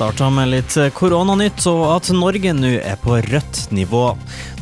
starta 0.00 0.30
med 0.32 0.48
litt 0.48 0.74
koronanytt 0.96 1.66
og 1.68 1.82
at 1.92 2.06
Norge 2.16 2.54
nå 2.56 2.70
er 2.78 2.96
på 3.02 3.18
rødt 3.20 3.58
nivå. 3.68 4.14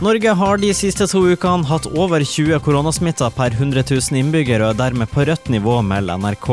Norge 0.02 0.32
har 0.40 0.58
de 0.58 0.72
siste 0.74 1.06
to 1.06 1.20
ukene 1.30 1.68
hatt 1.68 1.86
over 1.92 2.24
20 2.26 2.58
koronasmitta 2.64 3.28
per 3.36 3.54
100 3.54 3.84
000 3.86 4.18
innbyggere 4.18 4.66
og 4.66 4.72
er 4.74 4.80
dermed 4.80 5.12
på 5.12 5.28
rødt 5.28 5.46
nivå, 5.54 5.76
melder 5.86 6.18
NRK. 6.18 6.50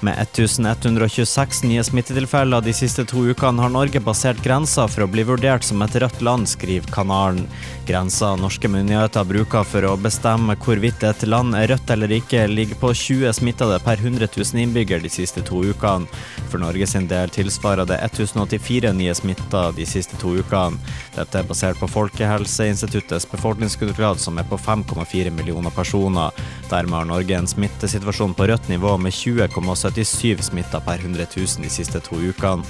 Med 0.00 0.16
1126 0.18 1.62
nye 1.62 1.82
smittetilfeller 1.84 2.62
de 2.64 2.72
siste 2.72 3.02
to 3.04 3.20
ukene 3.28 3.60
har 3.60 3.68
Norge 3.68 4.00
passert 4.00 4.38
grensa 4.40 4.86
for 4.88 5.04
å 5.04 5.08
bli 5.12 5.26
vurdert 5.28 5.66
som 5.66 5.82
et 5.84 5.96
rødt 6.00 6.22
land, 6.24 6.48
skriver 6.48 6.88
kanalen. 6.94 7.42
Grensa 7.84 8.30
norske 8.40 8.70
myndigheter 8.72 9.26
bruker 9.28 9.66
for 9.68 9.84
å 9.84 9.98
bestemme 10.00 10.56
hvorvidt 10.64 11.04
et 11.04 11.26
land 11.28 11.52
er 11.58 11.68
rødt 11.74 11.92
eller 11.92 12.14
ikke, 12.16 12.46
ligger 12.48 12.80
på 12.80 12.94
20 12.96 13.34
smittede 13.42 13.76
per 13.84 14.00
100 14.00 14.30
000 14.38 14.62
innbyggere 14.62 15.04
de 15.04 15.12
siste 15.12 15.44
to 15.44 15.60
ukene. 15.68 16.08
For 16.48 16.56
Norge 16.64 16.88
sin 16.88 17.10
del 17.10 17.28
tilsvarer 17.36 17.84
det 17.84 18.00
1084 18.08 18.94
nye 18.96 19.18
smitta 19.20 19.66
de 19.76 19.84
siste 19.84 20.16
to 20.22 20.32
ukene. 20.40 20.80
Dette 21.18 21.42
er 21.42 21.50
basert 21.50 21.76
på 21.76 21.90
Folkehelseinstituttets 21.92 23.28
befolkningsgrunnlag, 23.28 24.16
som 24.16 24.40
er 24.40 24.48
på 24.48 24.56
5,4 24.56 25.36
millioner 25.36 25.76
personer. 25.76 26.32
Dermed 26.70 26.94
har 26.94 27.08
Norge 27.08 27.34
en 27.34 27.48
smittesituasjon 27.50 28.34
på 28.38 28.46
rødt 28.46 28.68
nivå 28.70 28.94
med 29.02 29.12
20,77 29.12 30.42
smitta 30.50 30.78
per 30.80 31.02
100 31.02 31.26
000 31.36 31.64
de 31.64 31.70
siste 31.72 31.98
to 32.06 32.20
ukene. 32.30 32.62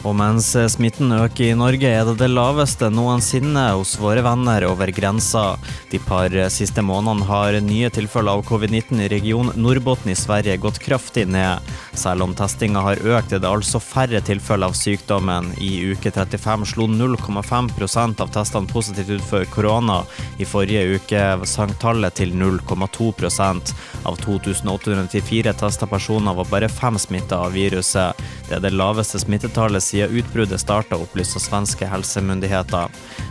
Og 0.00 0.14
mens 0.16 0.46
smitten 0.72 1.12
øker 1.12 1.50
i 1.50 1.56
Norge, 1.58 1.84
er 1.84 2.06
det 2.08 2.14
det 2.22 2.30
laveste 2.32 2.88
noensinne 2.88 3.66
hos 3.76 3.98
våre 4.00 4.22
venner 4.24 4.64
over 4.70 4.88
grensa. 4.96 5.58
De 5.92 5.98
par 6.00 6.32
siste 6.48 6.80
månedene 6.80 7.26
har 7.28 7.58
nye 7.60 7.90
tilfeller 7.92 8.38
av 8.38 8.44
covid-19 8.48 9.02
i 9.04 9.10
region 9.12 9.52
Nordbotten 9.60 10.14
i 10.14 10.16
Sverige 10.16 10.56
gått 10.62 10.80
kraftig 10.80 11.26
ned. 11.28 11.60
Selv 11.92 12.24
om 12.24 12.32
testinga 12.36 12.80
har 12.86 13.02
økt, 13.04 13.34
er 13.36 13.42
det 13.42 13.50
altså 13.50 13.80
færre 13.82 14.22
tilfeller 14.24 14.72
av 14.72 14.78
sykdommen. 14.78 15.50
I 15.60 15.92
uke 15.92 16.14
35 16.16 16.70
slo 16.72 16.88
0,5% 16.88 18.24
av 18.24 18.32
testene 18.32 18.72
positivt 18.72 19.12
ut 19.18 19.28
for 19.28 19.44
korona. 19.52 20.00
I 20.40 20.48
forrige 20.48 20.96
uke 20.96 21.26
sank 21.44 21.76
tallet 21.82 22.16
til 22.16 22.32
0,2% 22.32 23.74
Av 24.08 24.16
2894 24.16 25.52
testa 25.60 25.86
personer 25.86 26.34
var 26.34 26.48
bare 26.48 26.72
fem 26.72 26.96
smitta 26.98 27.44
av 27.44 27.52
viruset. 27.52 28.16
Det 28.48 28.56
er 28.56 28.64
det 28.64 28.72
laveste 28.72 29.20
smittetallet 29.20 29.89
siden 29.90 30.20
utbruddet 30.20 30.62
starta, 30.62 30.98
opplyser 31.00 31.42
svenske 31.42 31.88
helsemyndigheter. 31.90 32.88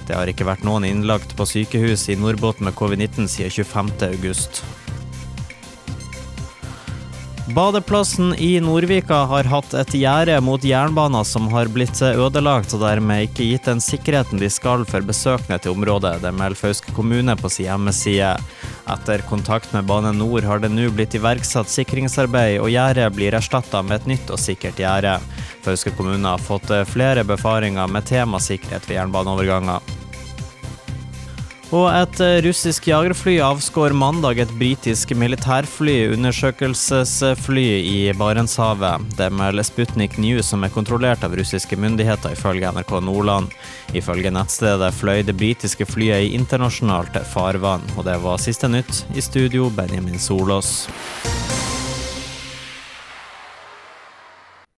Det 0.07 0.17
har 0.17 0.29
ikke 0.29 0.47
vært 0.49 0.67
noen 0.67 0.87
innlagt 0.87 1.35
på 1.39 1.47
sykehus 1.47 2.09
i 2.11 2.19
Nordbotten 2.19 2.67
med 2.67 2.77
covid-19 2.79 3.31
siden 3.31 3.55
25. 3.63 3.95
august. 4.11 4.63
Badeplassen 7.49 8.35
i 8.37 8.59
Nordvika 8.61 9.23
har 9.25 9.47
hatt 9.49 9.73
et 9.73 9.93
gjerde 9.97 10.35
mot 10.45 10.61
jernbanen 10.63 11.25
som 11.25 11.47
har 11.49 11.71
blitt 11.73 11.97
ødelagt, 12.05 12.75
og 12.77 12.83
dermed 12.83 13.25
ikke 13.25 13.47
gitt 13.47 13.65
den 13.65 13.81
sikkerheten 13.81 14.37
de 14.37 14.51
skal 14.53 14.85
for 14.85 15.01
besøkende 15.01 15.57
til 15.63 15.73
området. 15.73 16.19
Det 16.21 16.29
melder 16.29 16.59
Fauske 16.59 16.93
kommune 16.93 17.33
på 17.39 17.49
sin 17.49 17.65
hjemmeside. 17.65 18.35
Etter 18.89 19.21
kontakt 19.29 19.73
med 19.73 19.85
Bane 19.85 20.11
NOR 20.17 20.41
har 20.49 20.63
det 20.63 20.71
nå 20.73 20.87
blitt 20.89 21.13
iverksatt 21.13 21.69
sikringsarbeid, 21.69 22.57
og 22.63 22.71
gjerdet 22.73 23.11
blir 23.13 23.37
erstatta 23.37 23.83
med 23.85 23.99
et 23.99 24.09
nytt 24.15 24.33
og 24.33 24.41
sikkert 24.41 24.81
gjerde. 24.81 25.19
Fauske 25.61 25.93
kommune 25.93 26.25
har 26.25 26.41
fått 26.41 26.73
flere 26.89 27.27
befaringer 27.27 27.91
med 27.91 28.09
tema 28.09 28.41
sikkerhet 28.41 28.89
ved 28.89 28.97
jernbaneoverganger. 28.97 29.98
Og 31.69 31.85
et 31.93 32.21
russisk 32.41 32.87
jagerfly 32.89 33.35
avskår 33.45 33.93
mandag 33.93 34.39
et 34.41 34.53
britisk 34.57 35.11
militærfly 35.13 36.15
undersøkelsesfly 36.15 37.65
i 37.85 37.99
Barentshavet. 38.17 39.05
Det 39.19 39.29
melder 39.29 39.67
Sputnik 39.67 40.17
News, 40.17 40.49
som 40.49 40.65
er 40.65 40.73
kontrollert 40.73 41.21
av 41.27 41.37
russiske 41.37 41.77
myndigheter, 41.77 42.33
ifølge 42.33 42.73
NRK 42.73 42.95
Nordland. 43.05 43.53
Ifølge 43.93 44.33
nettstedet 44.33 44.95
fløy 44.97 45.21
det 45.27 45.37
britiske 45.37 45.85
flyet 45.85 46.25
i 46.25 46.33
internasjonalt 46.39 47.21
farvann. 47.35 47.85
Og 47.97 48.07
det 48.09 48.17
var 48.25 48.41
siste 48.41 48.65
nytt. 48.65 49.03
I 49.13 49.21
studio, 49.21 49.69
Benjamin 49.69 50.17
Solås. 50.17 50.87